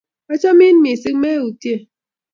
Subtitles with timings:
[0.33, 1.75] Achamin missing', me utye.